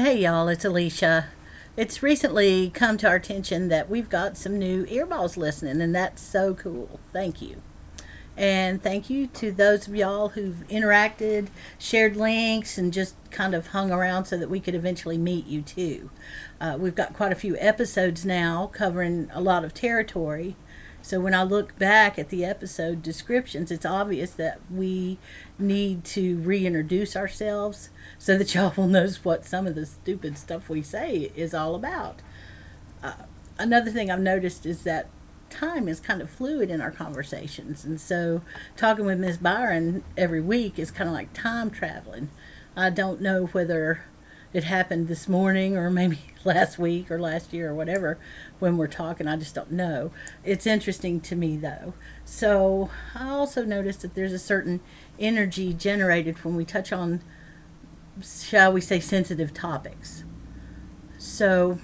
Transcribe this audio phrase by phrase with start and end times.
[0.00, 1.26] Hey y'all, it's Alicia.
[1.76, 6.22] It's recently come to our attention that we've got some new earballs listening, and that's
[6.22, 7.00] so cool.
[7.12, 7.60] Thank you.
[8.36, 11.48] And thank you to those of y'all who've interacted,
[11.80, 15.62] shared links, and just kind of hung around so that we could eventually meet you
[15.62, 16.10] too.
[16.60, 20.54] Uh, we've got quite a few episodes now covering a lot of territory.
[21.02, 25.18] So when I look back at the episode descriptions, it's obvious that we
[25.58, 30.68] need to reintroduce ourselves so that y'all will know what some of the stupid stuff
[30.68, 32.20] we say is all about.
[33.02, 33.14] Uh,
[33.58, 35.08] another thing I've noticed is that
[35.50, 37.84] time is kind of fluid in our conversations.
[37.84, 38.42] And so
[38.76, 39.38] talking with Ms.
[39.38, 42.28] Byron every week is kind of like time traveling.
[42.76, 44.04] I don't know whether
[44.52, 48.18] it happened this morning or maybe last week or last year or whatever
[48.58, 49.26] when we're talking.
[49.26, 50.10] I just don't know.
[50.44, 51.94] It's interesting to me though.
[52.24, 54.80] So I also noticed that there's a certain
[55.18, 57.20] energy generated when we touch on,
[58.22, 60.24] shall we say, sensitive topics.
[61.18, 61.78] So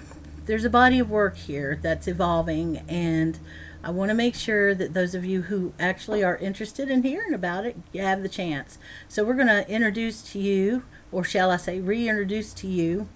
[0.45, 3.39] there's a body of work here that's evolving, and
[3.83, 7.33] I want to make sure that those of you who actually are interested in hearing
[7.33, 8.77] about it have the chance.
[9.07, 13.07] So we're going to introduce to you, or shall I say, reintroduce to you.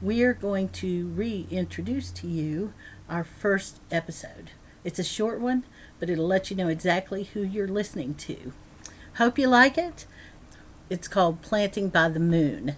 [0.00, 2.72] We are going to reintroduce to you
[3.08, 4.50] our first episode.
[4.84, 5.64] It's a short one,
[6.00, 8.52] but it'll let you know exactly who you're listening to.
[9.18, 10.06] Hope you like it.
[10.90, 12.76] It's called Planting by the Moon.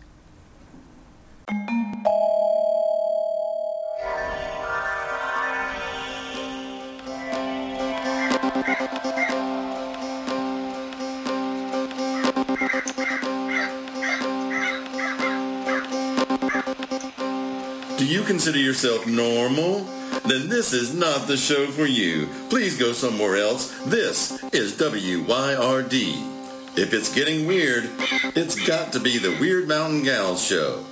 [18.44, 19.84] Consider yourself normal?
[20.28, 22.28] Then this is not the show for you.
[22.50, 23.70] Please go somewhere else.
[23.86, 26.76] This is WYRD.
[26.76, 27.88] If it's getting weird,
[28.36, 30.84] it's got to be the Wyrd Mountain Gals show.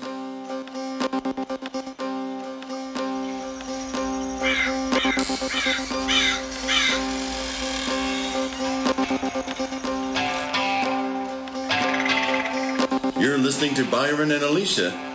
[13.20, 15.11] You're listening to Byron and Alicia,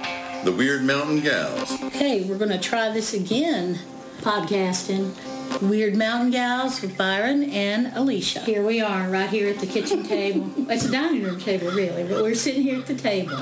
[0.47, 1.84] the Wyrd Mountain Gals.
[1.84, 3.78] Okay, we're going to try this again.
[4.22, 5.12] podcasting.
[5.59, 8.40] Wyrd Mountain Gals with Byron and Alicia.
[8.41, 10.50] Here we are, right here at the kitchen table.
[10.69, 13.35] It's a dining room table, really, but we're sitting here at the table.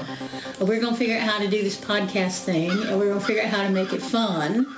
[0.60, 3.20] And we're going to figure out how to do this podcast thing, and we're going
[3.20, 4.76] to figure out how to make it fun,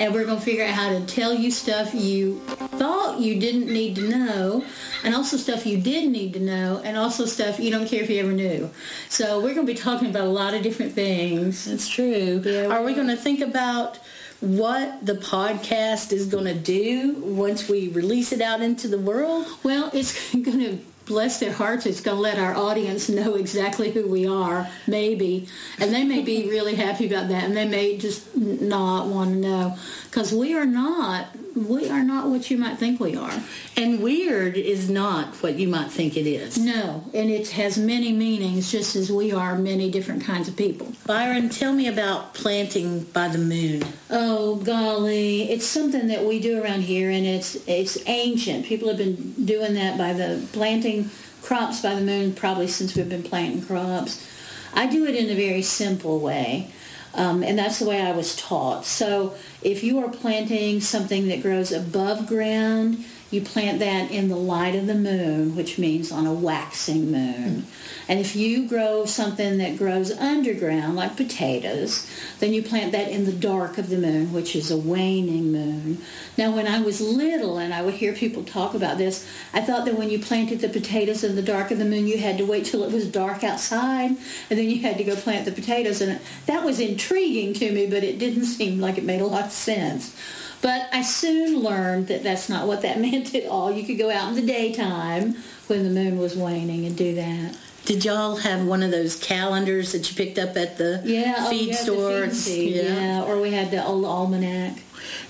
[0.00, 2.42] and we're going to figure out how to tell you stuff you
[2.80, 4.64] thought you didn't need to know,
[5.04, 8.08] and also stuff you did need to know, and also stuff you don't care if
[8.08, 8.70] you ever knew.
[9.08, 11.66] So we're going to be talking about a lot of different things.
[11.66, 12.42] That's true.
[12.44, 13.98] Yeah, Are we we going to think about
[14.40, 19.46] what the podcast is going to do once we release it out into the world?
[19.62, 21.86] Well, it's going to bless their hearts.
[21.86, 25.48] It's going to let our audience know exactly who we are, maybe,
[25.78, 29.36] and they may be really happy about that, and they may just not want to
[29.36, 31.26] know because we are not.
[31.54, 33.32] We are not what you might think we are.
[33.76, 36.56] And weird is not what you might think it is.
[36.58, 40.92] No, and it has many meanings, just as we are many different kinds of people.
[41.06, 43.82] Byron, tell me about planting by the moon.
[44.10, 48.66] Oh golly, it's something that we do around here, and it's it's ancient.
[48.66, 51.10] People have been doing that by the planting
[51.42, 54.26] crops by the moon probably since we've been planting crops.
[54.74, 56.70] I do it in a very simple way,
[57.14, 58.84] um, and that's the way I was taught.
[58.84, 64.36] So if you are planting something that grows above ground, you plant that in the
[64.36, 67.64] light of the moon, which means on a waxing moon.
[68.08, 73.26] And if you grow something that grows underground, like potatoes, then you plant that in
[73.26, 75.98] the dark of the moon, which is a waning moon.
[76.36, 79.84] Now, when I was little and I would hear people talk about this, I thought
[79.84, 82.44] that when you planted the potatoes in the dark of the moon, you had to
[82.44, 84.10] wait till it was dark outside,
[84.50, 86.00] and then you had to go plant the potatoes.
[86.00, 89.46] And that was intriguing to me, but it didn't seem like it made a lot
[89.46, 90.16] of sense.
[90.62, 93.70] But I soon learned that that's not what that meant at all.
[93.72, 95.36] You could go out in the daytime
[95.68, 97.56] when the moon was waning and do that.
[97.86, 101.50] Did y'all have one of those calendars that you picked up at the Yeah, oh,
[101.50, 102.22] feed yeah, the store?
[102.26, 103.22] feed seed, yeah.
[103.24, 104.82] Or we had the old almanac.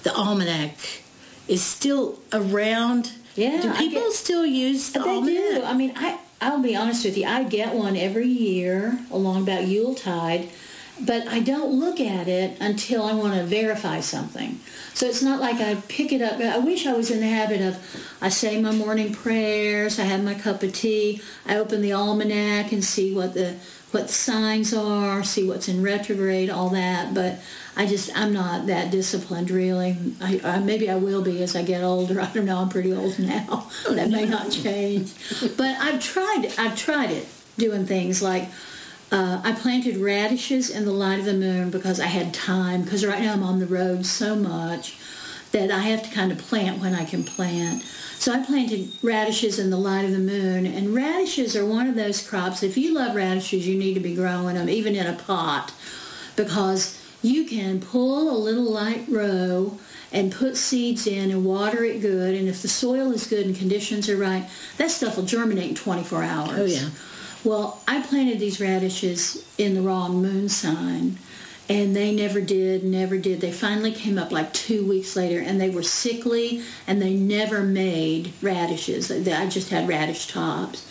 [0.03, 0.75] The almanac
[1.47, 3.13] is still around.
[3.37, 5.37] Yeah, Do people get- still use the They almanac?
[5.61, 5.63] do.
[5.65, 7.27] I mean, I I'll be honest with you.
[7.27, 10.49] I get one every year along about Yuletide,
[11.05, 14.61] but I don't look at it until I want to verify something.
[14.95, 16.41] So it's not like I pick it up.
[16.41, 17.79] I wish I was in the habit of
[18.21, 22.73] I say my morning prayers, I have my cup of tea, I open the almanac
[22.73, 23.57] and see what the
[23.93, 27.13] what the signs are, see what's in retrograde, all that.
[27.13, 27.41] But
[27.77, 29.97] I just I'm not that disciplined really.
[30.21, 32.21] I, I maybe I will be as I get older.
[32.21, 32.59] I don't know.
[32.59, 33.69] I'm pretty old now.
[33.91, 35.13] that may not change.
[35.57, 36.53] But I've tried.
[36.59, 37.27] I've tried it
[37.59, 38.49] doing things like
[39.13, 42.83] Uh, I planted radishes in the light of the moon because I had time.
[42.83, 44.97] Because right now I'm on the road so much
[45.53, 47.83] that I have to kind of plant when I can plant.
[48.19, 51.95] So I planted radishes in the light of the moon, and radishes are one of
[51.95, 52.63] those crops.
[52.63, 55.73] If you love radishes, you need to be growing them, even in a pot,
[56.37, 59.79] because you can pull a little light row
[60.13, 62.35] and put seeds in and water it good.
[62.35, 65.75] And if the soil is good and conditions are right, that stuff will germinate in
[65.75, 66.59] 24 hours.
[66.59, 66.89] Oh, yeah.
[67.43, 71.19] Well, I planted these radishes in the wrong moon sign
[71.71, 73.41] and they never did, never did.
[73.41, 77.63] They finally came up like two weeks later, and they were sickly, and they never
[77.63, 79.09] made radishes.
[79.09, 80.85] I just had radish tops,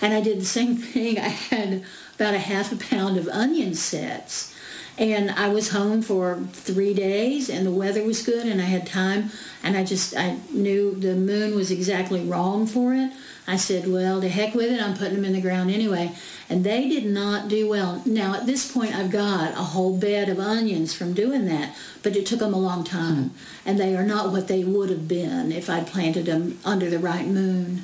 [0.00, 1.18] and I did the same thing.
[1.18, 4.56] I had about a half a pound of onion sets,
[4.96, 8.86] and I was home for three days, and the weather was good, and I had
[8.86, 9.30] time,
[9.62, 13.12] and I just I knew the moon was exactly wrong for it.
[13.46, 16.12] I said, well, to heck with it, I'm putting them in the ground anyway.
[16.48, 18.02] And they did not do well.
[18.06, 22.16] Now, at this point, I've got a whole bed of onions from doing that, but
[22.16, 23.30] it took them a long time.
[23.30, 23.36] Hmm.
[23.66, 26.98] And they are not what they would have been if I'd planted them under the
[26.98, 27.82] right moon.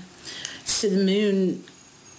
[0.65, 1.65] So the moon,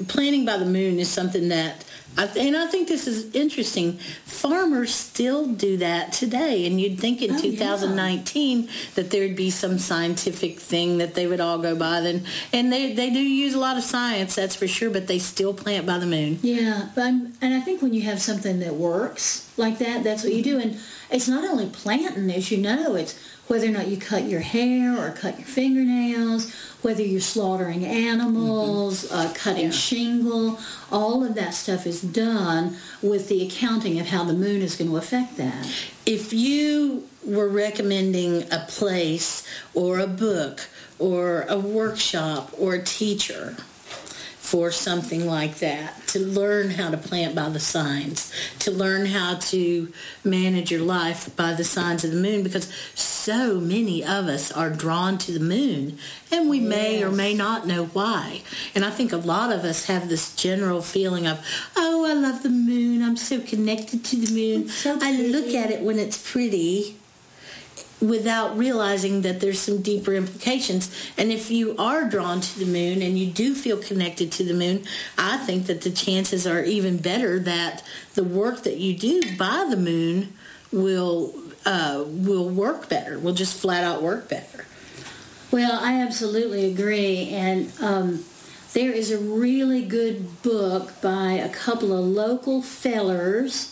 [0.07, 1.83] planting by the moon is something that
[2.17, 3.93] and I think this is interesting.
[4.25, 7.41] Farmers still do that today, and you'd think in Oh, yeah.
[7.41, 12.01] 2019 that there'd be some scientific thing that they would all go by.
[12.01, 14.89] Then, and they they do use a lot of science, that's for sure.
[14.89, 16.39] But they still plant by the moon.
[16.41, 20.23] Yeah, but I'm, and I think when you have something that works like that, that's
[20.23, 20.59] what you do.
[20.59, 20.77] And
[21.09, 23.17] it's not only planting, as you know, it's
[23.47, 29.11] whether or not you cut your hair or cut your fingernails, whether you're slaughtering animals,
[29.11, 29.71] uh, cutting Yeah.
[29.71, 30.59] shingle,
[30.91, 34.89] all of that stuff is done with the accounting of how the moon is going
[34.89, 35.67] to affect that.
[36.05, 39.43] If you were recommending a place
[39.73, 40.67] or a book
[40.97, 43.57] or a workshop or a teacher
[44.51, 49.35] for something like that, to learn how to plant by the signs, to learn how
[49.35, 49.93] to
[50.25, 54.69] manage your life by the signs of the moon, because so many of us are
[54.69, 55.97] drawn to the moon,
[56.33, 58.41] and we may or may not know why.
[58.75, 61.39] And I think a lot of us have this general feeling of,
[61.77, 64.67] oh, I love the moon, I'm so connected to the moon.
[64.67, 66.97] So I look at it when it's pretty
[68.01, 70.91] without realizing that there's some deeper implications.
[71.17, 74.53] And if you are drawn to the moon and you do feel connected to the
[74.53, 74.83] moon,
[75.17, 77.83] I think that the chances are even better that
[78.15, 80.33] the work that you do by the moon
[80.71, 81.33] will
[81.65, 83.19] uh, will work better.
[83.19, 84.65] Will just flat out work better.
[85.51, 87.29] Well, I absolutely agree.
[87.29, 88.23] And um,
[88.73, 93.70] there is a really good book by a couple of local fellers,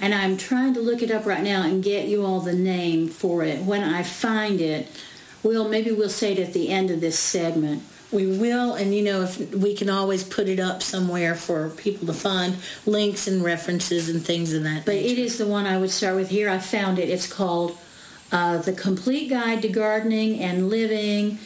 [0.00, 3.08] and I'm trying to look it up right now and get you all the name
[3.08, 3.62] for it.
[3.62, 4.88] When I find it,
[5.42, 7.82] we'll maybe we'll say it at the end of this segment.
[8.12, 12.08] We will, and you know, if we can always put it up somewhere for people
[12.08, 15.12] to find links and references and things of that But nature.
[15.12, 16.50] it is the one I would start with here.
[16.50, 17.08] I found it.
[17.08, 17.78] It's called
[18.32, 21.38] uh, The Complete Guide to Gardening and Living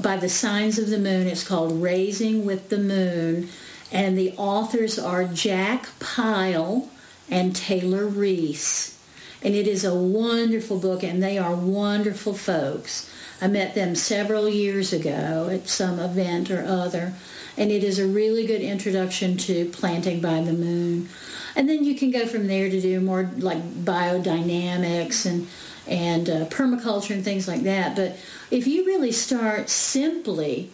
[0.00, 1.26] by the Signs of the Moon.
[1.26, 3.48] It's called Raising with the Moon.
[3.90, 6.88] And the authors are Jack Pyle
[7.30, 8.98] and Taylor Reese.
[9.42, 13.10] And it is a wonderful book, and they are wonderful folks.
[13.40, 17.14] I met them several years ago at some event or other,
[17.56, 21.08] and it is a really good introduction to planting by the moon.
[21.56, 25.48] And then you can go from there to do more like biodynamics and
[25.86, 27.96] and uh, permaculture and things like that.
[27.96, 28.16] But
[28.52, 30.70] if you really start simply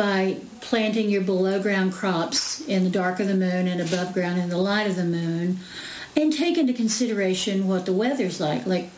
[0.00, 4.40] by planting your below ground crops in the dark of the moon and above ground
[4.40, 5.58] in the light of the moon,
[6.16, 8.64] and take into consideration what the weather's like.
[8.64, 8.88] Like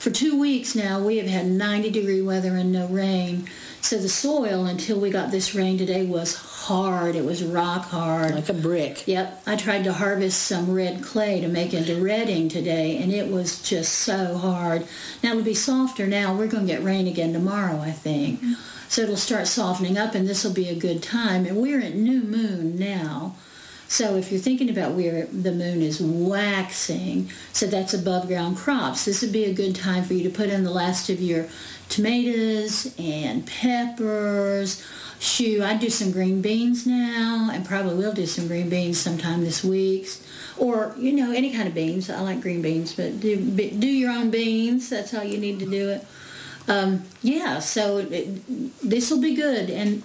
[0.00, 3.48] for two weeks now, we have had 90 degree weather and no rain.
[3.82, 7.14] So the soil, until we got this rain today, was hard.
[7.14, 8.34] It was rock hard.
[8.34, 9.06] like a brick.
[9.06, 13.30] Yep, I tried to harvest some red clay to make into redding today, and it
[13.30, 14.88] was just so hard.
[15.22, 16.34] Now it'll be softer now.
[16.34, 18.40] We're going to get rain again tomorrow, I think.
[18.40, 18.77] Mm-hmm.
[18.88, 21.46] So it'll start softening up, and this will be a good time.
[21.46, 23.36] And we're at new moon now.
[23.90, 29.06] So if you're thinking about where the moon is waxing, so that's above ground crops,
[29.06, 31.46] this would be a good time for you to put in the last of your
[31.88, 34.84] tomatoes and peppers.
[35.20, 39.42] Shoo, I do some green beans now, and probably will do some green beans sometime
[39.42, 40.06] this week,
[40.58, 42.10] or you know any kind of beans.
[42.10, 44.90] I like green beans, but do do your own beans.
[44.90, 46.06] That's how you need to do it.
[46.68, 50.02] Um, yeah, so this will be good, and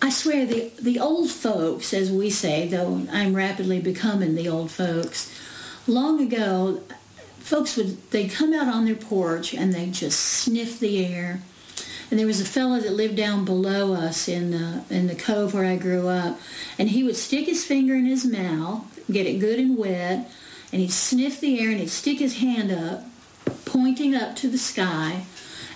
[0.00, 4.70] I swear the the old folks, as we say, though I'm rapidly becoming the old
[4.70, 5.32] folks.
[5.88, 6.82] Long ago,
[7.38, 11.40] folks would they'd come out on their porch and they'd just sniff the air.
[12.08, 15.54] And there was a fellow that lived down below us in the in the cove
[15.54, 16.38] where I grew up,
[16.78, 20.30] and he would stick his finger in his mouth get it good and wet,
[20.72, 23.04] and he'd sniff the air and he'd stick his hand up,
[23.64, 25.24] pointing up to the sky.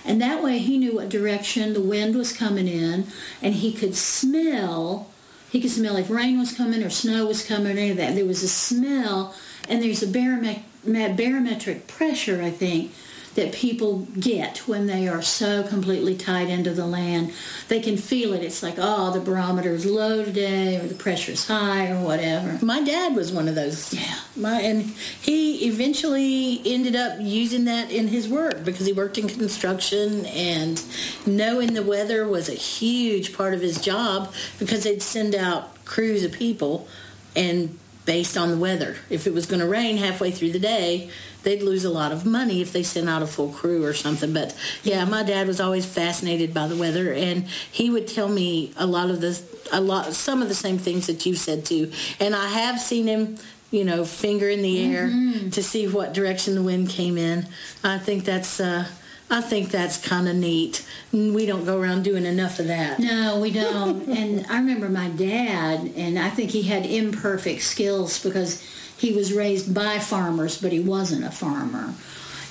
[0.05, 3.07] And that way he knew what direction the wind was coming in,
[3.41, 5.11] and he could smell.
[5.51, 8.15] He could smell if rain was coming or snow was coming or any of that.
[8.15, 9.35] There was a smell,
[9.69, 12.93] and there's a barometric, barometric pressure, I think,
[13.35, 17.33] that people get when they are so completely tied into the land.
[17.69, 18.43] They can feel it.
[18.43, 22.63] It's like, oh, the barometer is low today, or the pressure is high, or whatever.
[22.63, 23.93] My dad was one of those.
[23.93, 24.19] Yeah.
[24.35, 24.83] My and
[25.21, 30.83] he eventually ended up using that in his work because he worked in construction and
[31.25, 36.23] knowing the weather was a huge part of his job because they'd send out crews
[36.23, 36.87] of people
[37.35, 37.77] and
[38.11, 38.97] based on the weather.
[39.09, 41.09] If it was going to rain halfway through the day,
[41.43, 44.33] they'd lose a lot of money if they sent out a full crew or something.
[44.33, 44.53] But
[44.83, 48.85] yeah, my dad was always fascinated by the weather, and he would tell me a
[48.85, 49.41] lot of the
[49.71, 51.93] a lot some of the same things that you said too.
[52.19, 53.37] And I have seen him.
[53.73, 55.07] You know, finger in the air
[55.51, 57.47] to see what direction the wind came in.
[57.85, 58.85] I think that's uh,
[59.31, 60.85] I think that's kind of neat.
[61.13, 62.99] Mm, we don't go around doing enough of that.
[62.99, 64.05] No, we don't.
[64.09, 68.61] and I remember my dad, and I think he had imperfect skills because
[68.97, 71.93] he was raised by farmers, but he wasn't a farmer.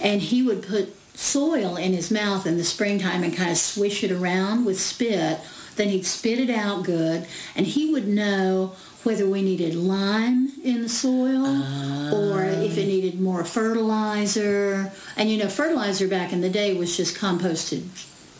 [0.00, 4.02] And he would put soil in his mouth in the springtime and kind of swish
[4.02, 5.38] it around with spit.
[5.76, 10.82] Then he'd spit it out good, and he would know whether we needed lime in
[10.82, 12.62] the soil or ah.
[12.62, 14.92] if it needed more fertilizer.
[15.16, 17.86] And you know, fertilizer back in the day was just composted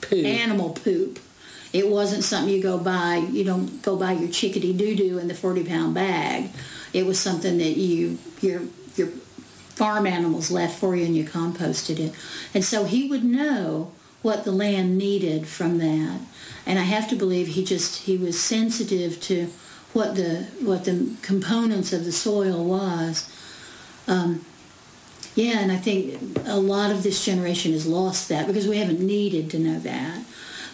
[0.03, 0.23] Poo.
[0.23, 1.19] animal poop.
[1.73, 3.17] It wasn't something you go buy.
[3.31, 6.51] You don't go buy your chickadee doo doo in the forty pound bag.
[6.93, 8.63] It was something that you your
[8.97, 12.15] your farm animals left for you and you composted it.
[12.53, 16.21] And so he would know what the land needed from that.
[16.67, 19.51] And I have to believe he just he was sensitive to
[19.93, 23.29] what the what the components of the soil was.
[24.07, 24.45] Um,
[25.35, 29.01] yeah, and I think a lot of this generation has lost that because we haven't
[29.01, 30.25] needed to know that.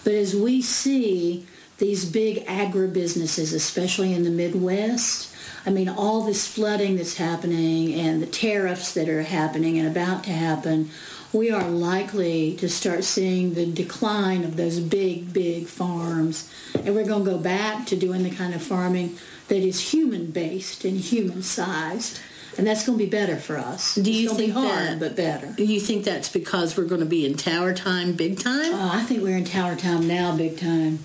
[0.02, 1.46] But as we see
[1.78, 5.34] these big agribusinesses, especially in the Midwest,
[5.66, 10.24] I mean, all this flooding that's happening and the tariffs that are happening and about
[10.24, 10.90] to happen,
[11.36, 16.50] we are likely to start seeing the decline of those big, big farms.
[16.74, 19.16] And we're going to go back to doing the kind of farming
[19.48, 22.20] that is human based and human sized.
[22.58, 23.96] And that's going to be better for us.
[23.96, 25.52] Do you it's going think to be hard, that- but better?
[25.52, 28.72] Do you think that's because we're going to be in tower time big time?
[28.72, 31.00] Oh, I think we're in tower time now, big time.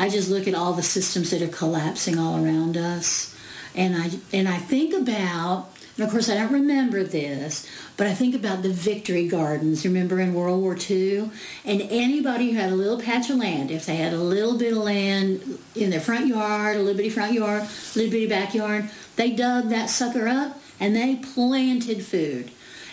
[0.00, 3.34] I just look at all the systems that are collapsing all around us,
[3.74, 8.14] and I and I think about, and of course I don't remember this, but I
[8.14, 9.84] think about the victory gardens.
[9.84, 11.30] Remember in World War II,
[11.64, 14.72] and anybody who had a little patch of land, if they had a little bit
[14.72, 18.90] of land in their front yard, a little bitty front yard, a little bitty backyard,
[19.16, 22.50] they dug that sucker up and they planted food,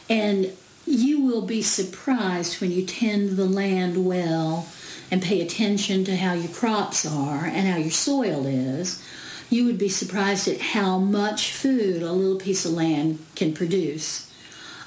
[0.10, 0.54] and
[0.86, 4.68] you will be surprised when you tend the land well
[5.12, 9.04] and pay attention to how your crops are and how your soil is.
[9.50, 14.30] You would be surprised at how much food a little piece of land can produce.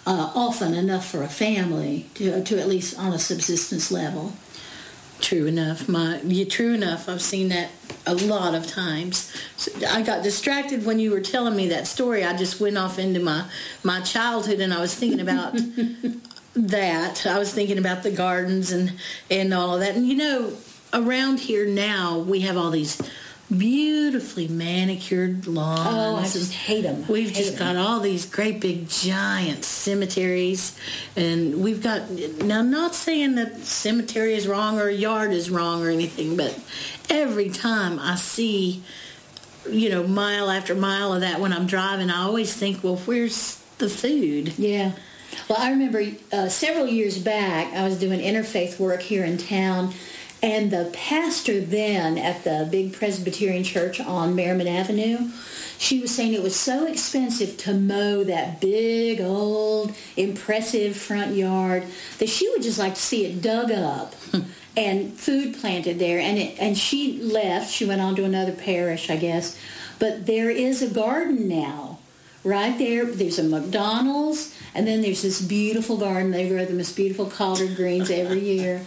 [0.07, 4.35] Uh, often enough for a family to, to at least on a subsistence level.
[5.21, 5.89] True enough.
[5.89, 7.09] My yeah, true enough.
[7.09, 7.71] I've seen that
[8.07, 9.33] a lot of times.
[9.57, 12.23] So I got distracted when you were telling me that story.
[12.23, 13.47] I just went off into my
[13.83, 15.57] my childhood, and I was thinking about
[16.55, 17.27] that.
[17.27, 18.93] I was thinking about the gardens and
[19.31, 19.97] and all of that.
[19.97, 20.53] And you know,
[20.93, 23.01] around here now we have all these
[23.51, 25.81] beautifully manicured lawns.
[25.87, 27.07] Oh, I just hate them.
[27.09, 30.79] We've just got all these great big giant cemeteries,
[31.17, 32.63] and we've got now.
[32.63, 36.59] Not saying that cemetery is wrong or a yard is wrong or anything, but
[37.09, 38.83] every time I see,
[39.71, 43.63] you know, mile after mile of that when I'm driving, I always think, well, where's
[43.79, 44.59] the food?
[44.59, 44.93] Yeah.
[45.49, 49.93] Well, I remember uh, several years back, I was doing interfaith work here in town,
[50.47, 55.29] and the pastor then at the big Presbyterian church on Merrimon Avenue,
[55.77, 61.83] she was saying it was so expensive to mow that big, old, impressive front yard
[62.21, 64.15] that she would just like to see it dug up.
[64.79, 67.73] And food planted there, and it, and she left.
[67.73, 69.59] She went on to another parish, I guess.
[69.99, 71.96] But there is a garden now
[72.47, 76.33] right there there's a mcdonald's and then there's this beautiful garden.
[76.33, 78.83] They grow the most beautiful collard greens every year.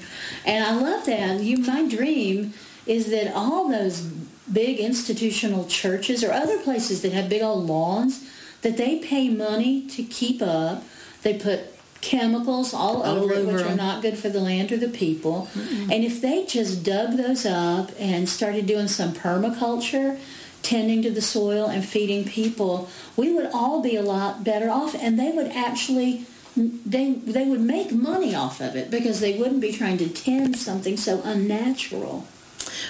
[0.45, 1.39] And i love that.
[1.39, 2.53] You my dream
[2.85, 8.29] is that all those big institutional churches or other places that have big old lawns
[8.61, 10.83] that they pay money to keep up.
[11.23, 11.61] They put
[12.01, 15.49] chemicals all, All over it which are not good for the land or the people.
[15.55, 20.19] And if they just dug those up and started doing some permaculture
[20.61, 24.95] tending to the soil and feeding people, we would all be a lot better off,
[24.95, 26.25] and they would actually
[26.55, 30.57] they they would make money off of it because they wouldn't be trying to tend
[30.57, 32.25] something so unnatural.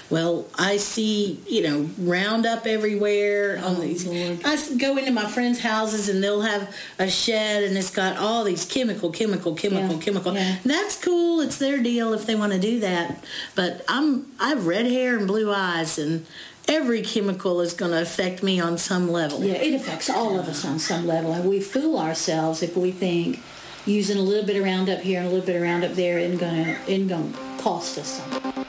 [0.10, 4.06] Well, I see, you know, Roundup everywhere on Oh, these.
[4.06, 4.40] Lord.
[4.44, 8.44] I go into my friends' houses and they'll have a shed and it's got all
[8.44, 10.34] these chemical, chemical, chemical, Yeah, chemical.
[10.34, 10.58] yeah.
[10.66, 11.40] That's cool.
[11.42, 13.24] It's their deal if they want to do that.
[13.56, 16.26] But I'm I have red hair and blue eyes and
[16.70, 19.44] every chemical is going to affect me on some level.
[19.44, 22.92] Yeah, it affects all of us on some level, and we fool ourselves if we
[22.92, 23.40] think
[23.86, 26.38] using a little bit of Roundup here and a little bit of Roundup there isn't
[26.38, 28.66] gonna isn't gonna cost us something.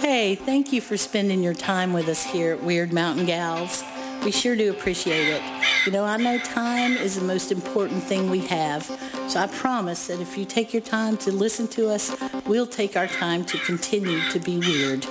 [0.00, 3.82] Hey, thank you for spending your time with us here at Wyrd Mountain Gals.
[4.24, 5.42] We sure do appreciate it.
[5.84, 8.84] You know, I know time is the most important thing we have.
[9.28, 12.16] So I promise that if you take your time to listen to us,
[12.46, 15.06] we'll take our time to continue to be weird.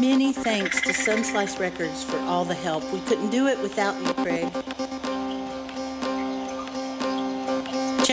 [0.00, 2.82] Many thanks to Sunslice Records for all the help.
[2.92, 5.01] We couldn't do it without you, Craig.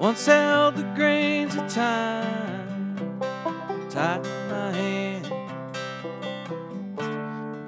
[0.00, 3.20] Once held the grains of time
[3.90, 5.26] tight in my hand.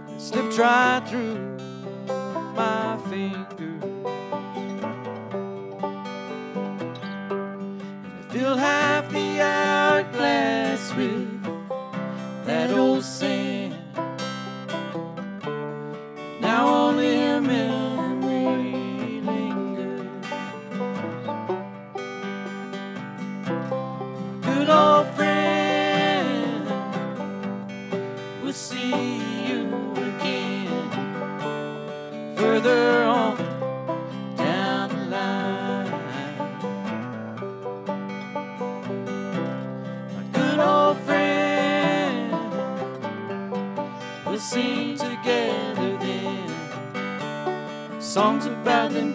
[0.08, 1.58] It slipped right through
[2.56, 3.51] my fingers.
[44.42, 46.50] Sing together then.
[48.00, 49.11] Songs about them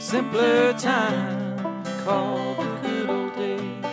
[0.00, 3.84] simpler time called the good old days.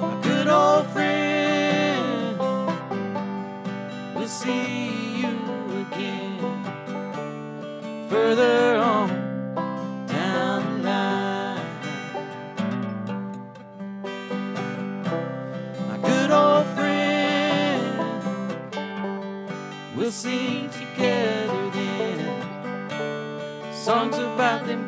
[0.00, 2.38] my good old friend.
[4.14, 5.36] We'll see you
[5.92, 6.40] again
[8.08, 9.26] further on.
[19.96, 20.65] We'll sing
[23.86, 24.85] songs about them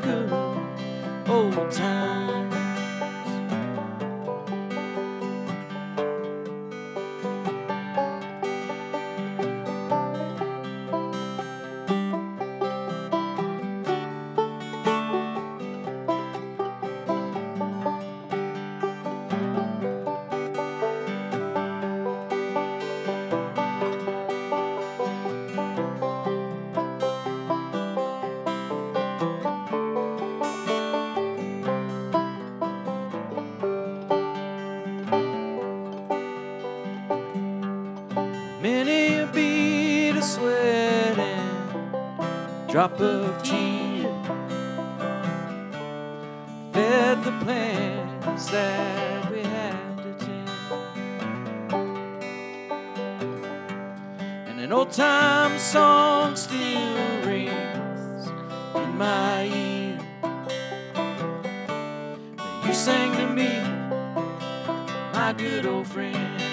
[42.78, 44.04] drop of tear
[46.72, 50.48] fed the plans that we had to tend.
[54.48, 58.28] And an old time song still rings
[58.76, 59.98] in my ear.
[62.64, 63.60] You sang to me,
[65.14, 66.47] my good old friend.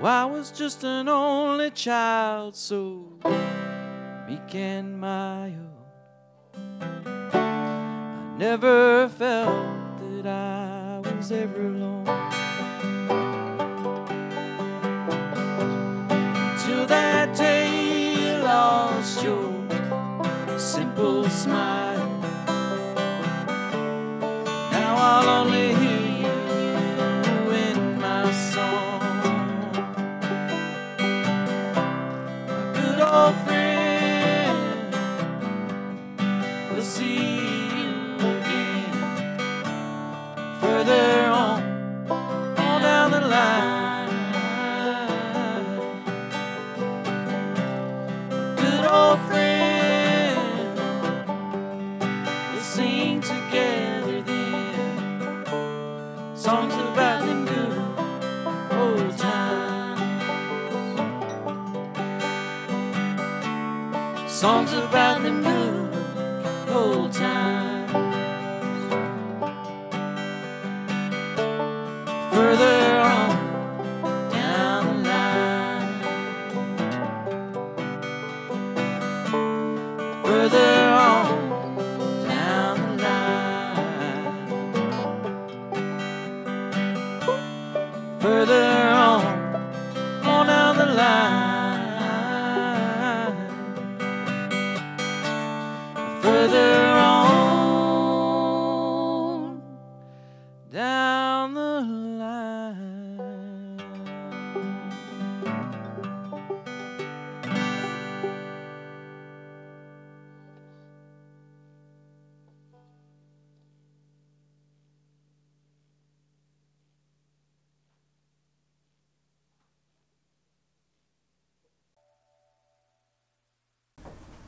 [0.00, 3.04] I was just an only child, so
[4.28, 5.54] meek and mild.
[7.34, 12.04] I never felt that I was ever alone.
[16.64, 19.68] Till that day you lost your
[20.58, 21.77] simple smile.